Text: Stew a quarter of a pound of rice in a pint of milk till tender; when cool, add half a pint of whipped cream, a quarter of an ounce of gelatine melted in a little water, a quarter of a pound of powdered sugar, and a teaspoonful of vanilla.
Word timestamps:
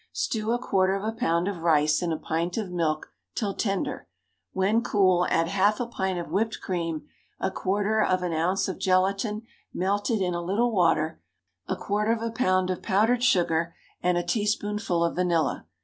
Stew 0.11 0.49
a 0.51 0.57
quarter 0.57 0.95
of 0.95 1.03
a 1.03 1.11
pound 1.15 1.47
of 1.47 1.59
rice 1.61 2.01
in 2.01 2.11
a 2.11 2.17
pint 2.17 2.57
of 2.57 2.71
milk 2.71 3.13
till 3.35 3.53
tender; 3.53 4.07
when 4.51 4.81
cool, 4.81 5.27
add 5.29 5.49
half 5.49 5.79
a 5.79 5.85
pint 5.85 6.17
of 6.17 6.31
whipped 6.31 6.59
cream, 6.59 7.03
a 7.39 7.51
quarter 7.51 8.01
of 8.03 8.23
an 8.23 8.33
ounce 8.33 8.67
of 8.67 8.79
gelatine 8.79 9.43
melted 9.75 10.19
in 10.19 10.33
a 10.33 10.41
little 10.41 10.71
water, 10.71 11.21
a 11.67 11.75
quarter 11.75 12.11
of 12.13 12.23
a 12.23 12.31
pound 12.31 12.71
of 12.71 12.81
powdered 12.81 13.21
sugar, 13.23 13.75
and 14.01 14.17
a 14.17 14.23
teaspoonful 14.23 15.03
of 15.05 15.15
vanilla. 15.15 15.67